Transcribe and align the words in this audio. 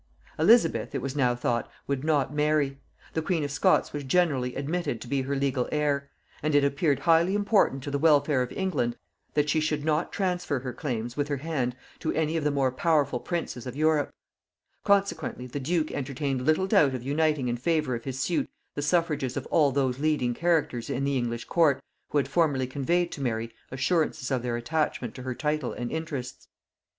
Elizabeth, 0.39 0.95
it 0.95 1.01
was 1.03 1.15
now 1.15 1.35
thought, 1.35 1.69
would 1.85 2.03
not 2.03 2.33
marry: 2.33 2.81
the 3.13 3.21
queen 3.21 3.43
of 3.43 3.51
Scots 3.51 3.93
was 3.93 4.03
generally 4.03 4.55
admitted 4.55 4.99
to 4.99 5.07
be 5.07 5.21
her 5.21 5.35
legal 5.35 5.69
heir; 5.71 6.09
and 6.41 6.55
it 6.55 6.63
appeared 6.63 7.01
highly 7.01 7.35
important 7.35 7.83
to 7.83 7.91
the 7.91 7.99
welfare 7.99 8.41
of 8.41 8.51
England 8.53 8.97
that 9.35 9.47
she 9.47 9.59
should 9.59 9.85
not 9.85 10.11
transfer 10.11 10.61
her 10.61 10.73
claims, 10.73 11.15
with 11.15 11.27
her 11.27 11.37
hand, 11.37 11.75
to 11.99 12.11
any 12.13 12.35
of 12.35 12.43
the 12.43 12.49
more 12.49 12.71
powerful 12.71 13.19
princes 13.19 13.67
of 13.67 13.75
Europe; 13.75 14.11
consequently 14.83 15.45
the 15.45 15.59
duke 15.59 15.91
entertained 15.91 16.47
little 16.47 16.65
doubt 16.65 16.95
of 16.95 17.03
uniting 17.03 17.47
in 17.47 17.55
favor 17.55 17.93
of 17.93 18.03
his 18.05 18.19
suit 18.19 18.49
the 18.73 18.81
suffrages 18.81 19.37
of 19.37 19.45
all 19.51 19.71
those 19.71 19.99
leading 19.99 20.33
characters 20.33 20.89
in 20.89 21.03
the 21.03 21.15
English 21.15 21.45
court 21.45 21.79
who 22.09 22.17
had 22.17 22.27
formerly 22.27 22.65
conveyed 22.65 23.11
to 23.11 23.21
Mary 23.21 23.53
assurances 23.69 24.31
of 24.31 24.41
their 24.41 24.57
attachment 24.57 25.13
to 25.13 25.21
her 25.21 25.35
title 25.35 25.73
and 25.73 25.91
interests. 25.91 26.47